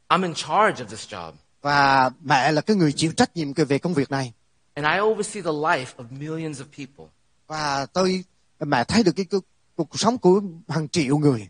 [0.08, 1.32] I'm in charge of this job.
[1.62, 4.32] Và mẹ là cái người chịu trách nhiệm về công việc này
[4.74, 7.04] And I oversee the life of millions of people.
[7.46, 8.24] và tôi
[8.60, 9.40] mẹ thấy được cái, cái
[9.76, 11.48] cuộc sống của hàng triệu người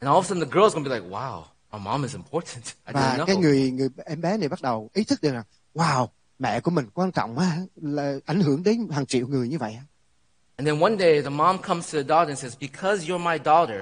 [0.00, 1.42] And all of a sudden, the girl's to be like, wow,
[1.72, 2.64] my mom is important.
[2.86, 3.40] I và didn't cái know.
[3.40, 5.44] người người em bé này bắt đầu ý thức được rằng
[5.74, 6.06] wow
[6.38, 9.78] mẹ của mình quan trọng á là ảnh hưởng đến hàng triệu người như vậy.
[10.56, 13.38] And then one day, the mom comes to the daughter and says, because you're my
[13.44, 13.80] daughter,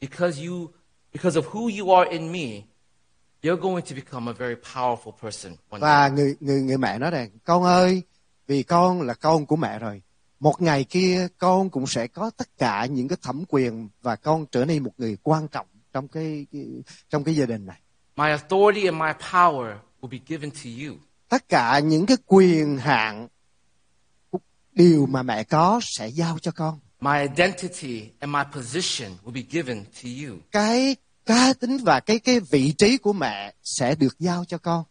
[0.00, 0.70] because you,
[1.12, 2.62] because of who you are in me,
[3.42, 7.30] you're going to become a very powerful person và người người người mẹ nói rằng
[7.44, 8.02] con ơi
[8.46, 10.02] vì con là con của mẹ rồi
[10.40, 14.46] một ngày kia con cũng sẽ có tất cả những cái thẩm quyền và con
[14.46, 16.66] trở nên một người quan trọng trong cái, cái
[17.10, 17.80] trong cái gia đình này
[18.16, 20.96] My authority and my power will be given to you.
[21.28, 23.28] tất cả những cái quyền hạn
[24.72, 29.42] điều mà mẹ có sẽ giao cho con My identity and my position will be
[29.50, 30.36] given to you.
[30.52, 34.84] cái cá tính và cái cái vị trí của mẹ sẽ được giao cho con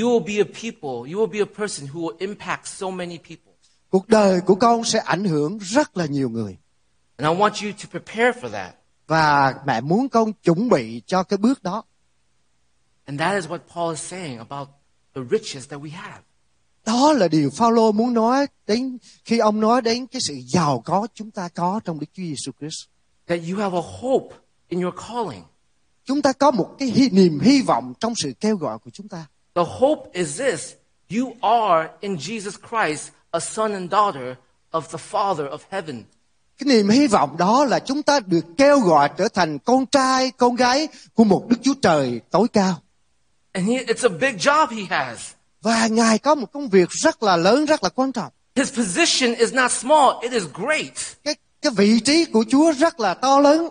[0.08, 3.52] will be a people, you will be a person who will impact so many people.
[3.90, 6.56] cuộc đời của con sẽ ảnh hưởng rất là nhiều người
[7.16, 8.74] And I want you to prepare for that.
[9.06, 11.82] và mẹ muốn con chuẩn bị cho cái bước đó
[13.04, 14.68] And that is what Paul is saying about
[15.14, 16.18] the riches that we have.
[16.86, 21.06] đó là điều Phaolô muốn nói đến khi ông nói đến cái sự giàu có
[21.14, 22.88] chúng ta có trong Đức Chúa Giêsu Christ.
[23.26, 24.36] That you have a hope
[24.68, 25.42] in your calling.
[26.04, 29.08] Chúng ta có một cái hy, niềm hy vọng trong sự kêu gọi của chúng
[29.08, 29.26] ta.
[29.54, 30.72] The hope is this
[31.10, 34.36] you are in Jesus Christ a son and daughter
[34.72, 36.02] of the Father of heaven.
[36.58, 40.30] Cái niềm hy vọng đó là chúng ta được kêu gọi trở thành con trai,
[40.30, 42.82] con gái của một Đức Chúa Trời tối cao.
[43.52, 45.18] And he, it's a big job he has.
[45.62, 48.32] Và Ngài có một công việc rất là lớn, rất là quan trọng.
[48.54, 50.92] His position is not small, it is great.
[51.24, 53.68] Cái, cái vị trí của Chúa rất là to lớn.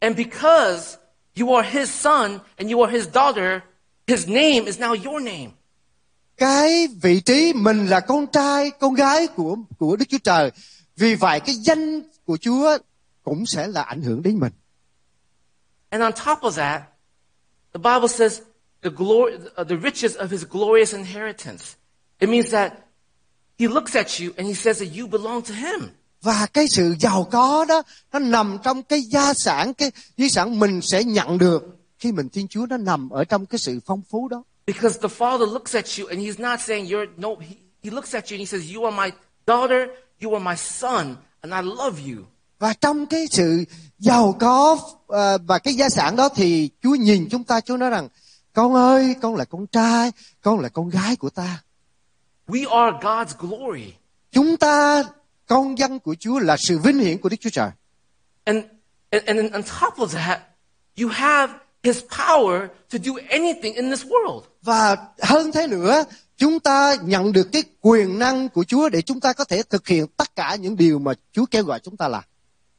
[0.00, 0.98] And because
[1.34, 3.62] you are his son and you are his daughter,
[4.06, 5.50] his name is now your name.
[6.36, 10.50] Cái vị trí mình là con trai, con gái của của Đức Chúa Trời.
[10.96, 12.78] Vì vậy cái danh của Chúa
[13.22, 14.52] cũng sẽ là ảnh hưởng đến mình.
[15.90, 16.82] And on top of that,
[17.72, 18.40] the Bible says
[18.82, 21.76] the glory, uh, the riches of his glorious inheritance.
[22.20, 22.72] It means that
[23.58, 25.90] he looks at you and he says that you belong to him.
[26.26, 30.58] Và cái sự giàu có đó nó nằm trong cái gia sản cái di sản
[30.58, 31.62] mình sẽ nhận được
[31.98, 34.42] khi mình Thiên Chúa nó nằm ở trong cái sự phong phú đó.
[34.66, 38.14] Because the Father looks at you and he's not saying you're, no, he, he looks
[38.14, 39.10] at you and he says, you are my
[39.46, 39.88] daughter,
[40.22, 42.24] you are my son, and I love you.
[42.58, 43.64] Và trong cái sự
[43.98, 47.90] giàu có ờ, và cái gia sản đó thì Chúa nhìn chúng ta Chúa nói
[47.90, 48.08] rằng
[48.52, 50.12] con ơi con là con trai
[50.42, 51.62] con là con gái của ta.
[52.48, 53.92] We are God's glory.
[54.32, 55.04] Chúng ta
[55.46, 57.70] con dân của Chúa là sự vinh hiển của Đức Chúa Trời.
[58.44, 58.64] And,
[59.10, 60.40] and, and on top of that,
[61.00, 64.42] you have his power to do anything in this world.
[64.62, 66.04] Và hơn thế nữa,
[66.36, 69.88] chúng ta nhận được cái quyền năng của Chúa để chúng ta có thể thực
[69.88, 72.24] hiện tất cả những điều mà Chúa kêu gọi chúng ta làm.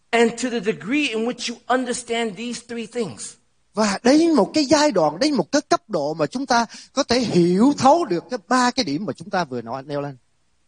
[0.10, 3.34] And to the degree in which you understand these three things,
[3.74, 7.04] Và đến một cái giai đoạn, đến một cái cấp độ mà chúng ta có
[7.04, 10.18] thể hiểu thấu được cái ba cái điểm mà chúng ta vừa nói nêu lên.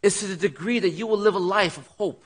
[0.01, 2.25] Is to the degree that you will live a life of hope.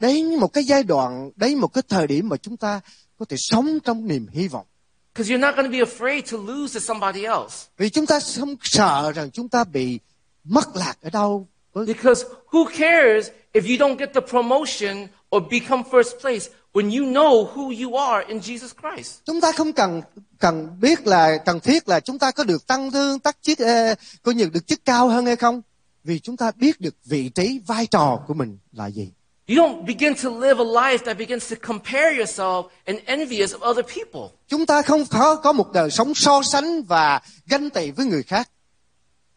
[0.00, 2.80] Đến một cái giai đoạn, đến một cái thời điểm mà chúng ta
[3.18, 4.66] có thể sống trong niềm hy vọng.
[5.14, 7.68] Because you're not going to be afraid to lose to somebody else.
[7.78, 9.98] Vì chúng ta không sợ rằng chúng ta bị
[10.44, 11.48] mất lạc ở đâu.
[11.74, 17.12] Because who cares if you don't get the promotion or become first place when you
[17.12, 19.18] know who you are in Jesus Christ?
[19.24, 20.02] Chúng ta không cần
[20.38, 23.98] cần biết là cần thiết là chúng ta có được tăng lương, tắc chức, uh,
[24.22, 25.62] có nhận được chức cao hơn hay không.
[26.04, 29.10] Vì chúng ta biết được vị trí, vai trò của mình là gì.
[29.48, 33.70] You don't begin to live a life that begins to compare yourself and envious of
[33.70, 34.36] other people.
[34.48, 38.22] Chúng ta không có có một đời sống so sánh và ganh tị với người
[38.22, 38.50] khác.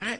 [0.01, 0.20] Right?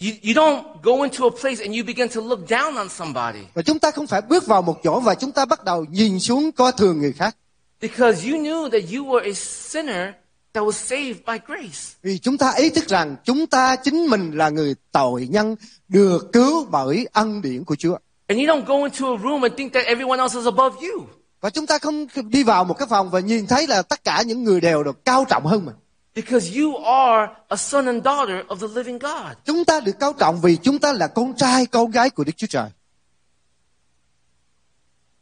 [0.00, 3.40] You, you don't go into a place and you begin to look down on somebody
[3.54, 6.20] Và chúng ta không phải bước vào một chỗ và chúng ta bắt đầu nhìn
[6.20, 7.36] xuống coi thường người khác.
[7.80, 10.08] because you knew that you were a sinner
[10.54, 11.94] that was saved by grace.
[12.02, 15.56] Vì chúng ta ý thức rằng chúng ta chính mình là người tội nhân
[15.88, 17.96] được cứu bởi ân điển của Chúa.
[18.26, 21.06] And you don't go into a room and think that everyone else is above you.
[21.40, 24.22] và chúng ta không đi vào một cái phòng và nhìn thấy là tất cả
[24.26, 25.74] những người đều được cao trọng hơn mình
[26.14, 29.32] Because you are a son and daughter of the living God.
[29.44, 32.32] chúng ta được cao trọng vì chúng ta là con trai con gái của Đức
[32.36, 32.70] Chúa Trời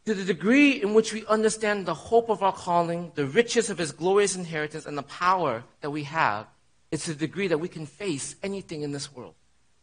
[0.07, 3.79] To the degree in which we understand the hope of our calling, the riches of
[3.79, 6.47] His glorious inheritance, and the power that we have,
[6.91, 9.35] it's the degree that we can face anything in this world.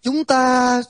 [0.01, 0.81] chúng ta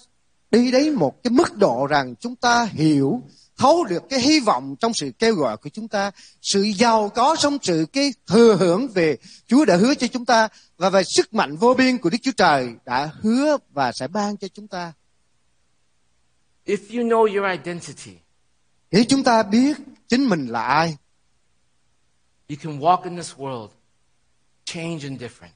[0.51, 3.21] đi đến một cái mức độ rằng chúng ta hiểu
[3.57, 6.11] thấu được cái hy vọng trong sự kêu gọi của chúng ta
[6.41, 9.17] sự giàu có trong sự cái thừa hưởng về
[9.47, 10.47] Chúa đã hứa cho chúng ta
[10.77, 14.37] và về sức mạnh vô biên của Đức Chúa Trời đã hứa và sẽ ban
[14.37, 14.93] cho chúng ta
[16.65, 18.11] If you know your identity,
[18.91, 19.77] nếu chúng ta biết
[20.07, 20.97] chính mình là ai
[22.49, 23.69] you can walk in this world,
[24.65, 25.51] change and different.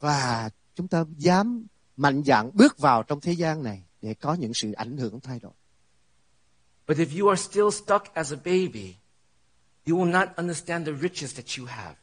[0.00, 1.66] và chúng ta dám
[1.96, 5.38] mạnh dạn bước vào trong thế gian này để có những sự ảnh hưởng thay
[5.40, 5.52] đổi
[6.88, 8.94] But if you are still stuck as a baby,
[9.86, 11.94] you will not understand the riches that you have.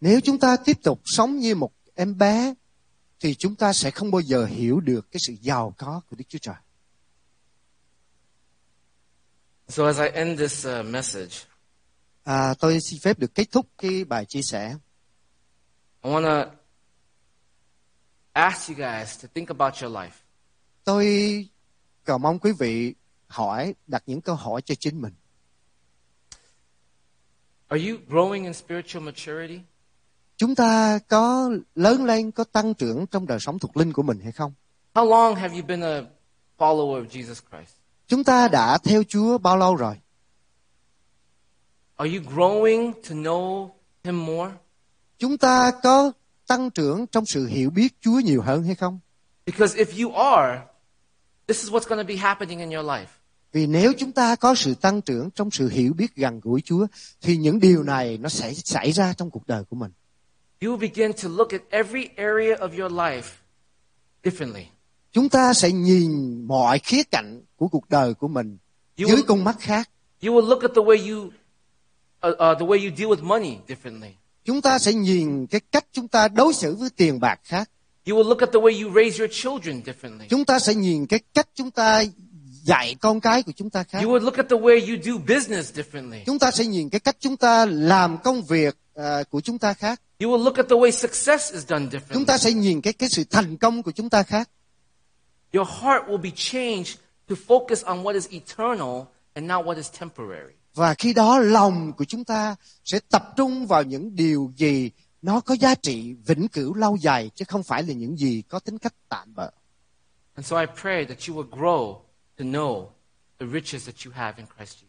[0.00, 2.54] nếu chúng ta tiếp tục sống như một em bé
[3.20, 6.24] thì chúng ta sẽ không bao giờ hiểu được cái sự giàu có của Đức
[6.28, 6.54] Chúa Trời
[9.70, 11.46] So as I end this uh, message,
[12.24, 14.76] À, tôi xin phép được kết thúc cái bài chia sẻ.
[16.02, 16.50] I want to
[18.32, 20.10] ask you guys to think about your life.
[20.84, 21.06] Tôi
[22.04, 22.94] cầu mong quý vị
[23.26, 25.12] hỏi, đặt những câu hỏi cho chính mình.
[27.68, 29.60] Are you growing in spiritual maturity?
[30.36, 34.20] Chúng ta có lớn lên, có tăng trưởng trong đời sống thuộc linh của mình
[34.20, 34.52] hay không?
[34.94, 36.02] How long have you been a
[36.58, 37.79] follower of Jesus Christ?
[38.10, 39.94] Chúng ta đã theo Chúa bao lâu rồi?
[41.96, 43.68] Are you growing to know
[44.04, 44.52] Him more?
[45.18, 46.12] Chúng ta có
[46.46, 49.00] tăng trưởng trong sự hiểu biết Chúa nhiều hơn hay không?
[49.46, 50.60] Because if you are,
[51.46, 53.06] this is what's going to be happening in your life.
[53.52, 56.86] Vì nếu chúng ta có sự tăng trưởng trong sự hiểu biết gần gũi Chúa,
[57.20, 59.90] thì những điều này nó sẽ xảy ra trong cuộc đời của mình.
[60.62, 63.28] You begin to look at every area of your life
[64.22, 64.64] differently.
[65.12, 68.58] Chúng ta sẽ nhìn mọi khía cạnh của cuộc đời của mình
[69.00, 69.90] You dưới will, con mắt khác.
[70.22, 71.32] you will look at the way you, uh,
[72.32, 74.10] uh, the way you deal with money differently.
[74.44, 77.70] Chúng ta sẽ nhìn cái cách chúng ta đối xử với tiền bạc khác.
[78.06, 80.26] You will look at the way you raise your children differently.
[80.30, 82.02] Chúng ta sẽ nhìn cái cách chúng ta
[82.62, 84.00] dạy con cái của chúng ta khác.
[84.02, 86.24] You would look at the way you do business differently.
[86.26, 89.72] Chúng ta sẽ nhìn cái cách chúng ta làm công việc à, của chúng ta
[89.74, 90.00] khác.
[90.20, 92.24] You will look at the way success is done Chúng differently.
[92.24, 94.48] ta sẽ nhìn cái cái sự thành công của chúng ta khác.
[95.52, 96.98] Your heart will be changed
[97.28, 100.54] to focus on what is eternal and not what is temporary.
[100.74, 104.90] Và khi đó lòng của chúng ta sẽ tập trung vào những điều gì
[105.22, 108.58] nó có giá trị vĩnh cửu lâu dài chứ không phải là những gì có
[108.58, 109.50] tính cách tạm bợ.
[110.34, 111.94] And so I pray that you will grow
[112.38, 112.86] to know
[113.38, 114.86] the riches that you have in Christ Jesus.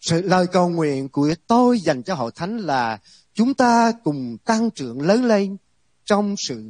[0.00, 2.98] Sự lời cầu nguyện của tôi dành cho hội thánh là
[3.34, 5.56] chúng ta cùng tăng trưởng lớn lên
[6.04, 6.64] trong sự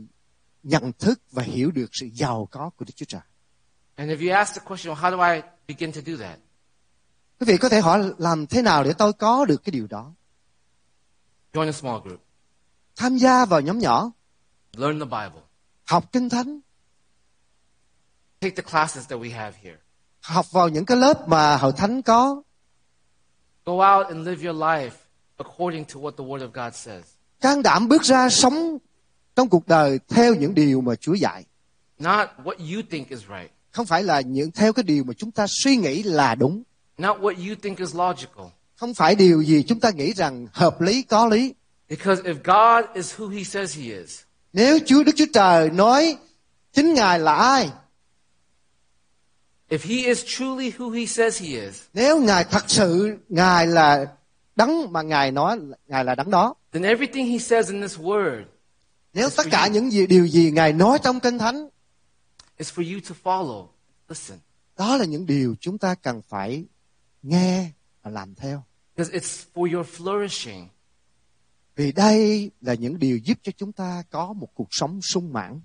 [0.63, 3.21] nhận thức và hiểu được sự giàu có của Đức Chúa Trời.
[3.95, 6.39] And if you ask the question, well, how do I begin to do that?
[7.41, 10.13] Quý vị có thể hỏi làm thế nào để tôi có được cái điều đó?
[11.53, 12.21] Join a small group.
[12.97, 14.11] Tham gia vào nhóm nhỏ,
[14.73, 15.43] Learn the Bible.
[15.85, 16.61] học kinh thánh,
[18.41, 19.77] Take the classes that we have here.
[20.21, 22.43] học vào những cái lớp mà hội thánh có,
[23.65, 24.91] Go out and live your life
[25.37, 27.05] according to what the Word of God says.
[27.41, 28.79] can đảm bước ra sống
[29.39, 31.45] trong cuộc đời theo những điều mà Chúa dạy.
[31.99, 33.51] Not what you think is right.
[33.71, 36.63] Không phải là những theo cái điều mà chúng ta suy nghĩ là đúng.
[36.99, 38.47] Not what you think is logical.
[38.77, 41.55] Không phải điều gì chúng ta nghĩ rằng hợp lý có lý.
[41.89, 44.21] Because if God is who He says He is,
[44.53, 46.17] Nếu Chúa Đức Chúa Trời nói
[46.73, 47.71] chính Ngài là ai,
[49.69, 54.07] if He is truly who He says He is, nếu Ngài thật sự Ngài là
[54.57, 55.59] đấng mà Ngài nói
[55.89, 58.45] Ngài là đấng đó, then everything He says in this Word
[59.15, 61.69] nếu tất cả những gì, điều gì Ngài nói trong kinh thánh,
[62.59, 63.67] is for you to follow.
[64.09, 64.39] Listen.
[64.77, 66.65] đó là những điều chúng ta cần phải
[67.23, 67.71] nghe
[68.03, 68.63] và làm theo.
[68.97, 70.67] Because it's for your flourishing.
[71.77, 75.61] Vì đây là những điều giúp cho chúng ta có một cuộc sống sung mãn.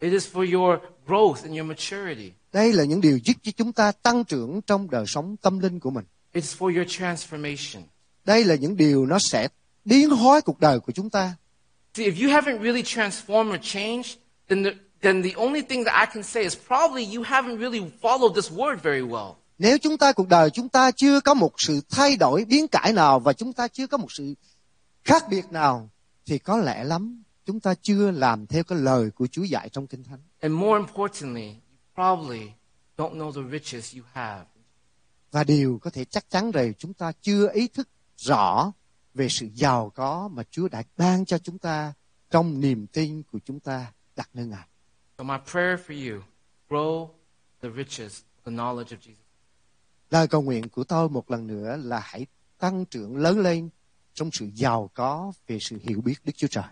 [0.00, 2.32] It is for your growth and your maturity.
[2.52, 5.80] Đây là những điều giúp cho chúng ta tăng trưởng trong đời sống tâm linh
[5.80, 6.04] của mình.
[6.34, 7.82] It's for your transformation.
[8.24, 9.48] Đây là những điều nó sẽ
[9.84, 11.36] biến hóa cuộc đời của chúng ta.
[11.94, 14.18] See, if you haven't really transformed or changed,
[14.48, 17.92] then the, then the only thing that I can say is probably you haven't really
[18.02, 19.34] followed this word very well.
[19.58, 22.92] Nếu chúng ta cuộc đời chúng ta chưa có một sự thay đổi biến cải
[22.92, 24.34] nào và chúng ta chưa có một sự
[25.04, 25.90] khác biệt nào
[26.26, 29.86] thì có lẽ lắm chúng ta chưa làm theo cái lời của Chúa dạy trong
[29.86, 30.18] Kinh Thánh.
[30.40, 32.52] And more importantly, you probably
[32.96, 34.44] don't know the riches you have.
[35.32, 38.72] Và điều có thể chắc chắn rằng chúng ta chưa ý thức rõ
[39.14, 41.92] về sự giàu có mà Chúa đã ban cho chúng ta
[42.30, 44.68] trong niềm tin của chúng ta đặt nơi Ngài.
[45.18, 46.22] So my prayer for you,
[46.68, 47.08] grow
[47.62, 49.14] the riches, the knowledge of Jesus.
[50.10, 52.26] Lời cầu nguyện của tôi một lần nữa là hãy
[52.58, 53.68] tăng trưởng lớn lên
[54.14, 56.64] trong sự giàu có về sự hiểu biết Đức Chúa Trời.